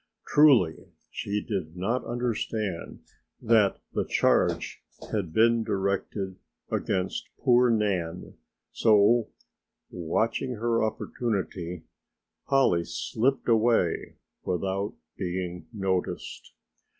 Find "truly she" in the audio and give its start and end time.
0.25-1.41